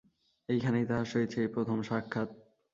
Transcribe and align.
এইখানেই 0.49 0.85
তাহার 0.85 1.05
সহিত 1.05 1.29
সেই 1.35 1.47
প্রথম 1.47 1.77
সাক্ষাৎ। 1.81 2.29